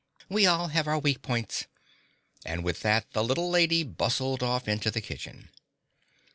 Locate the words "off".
4.41-4.67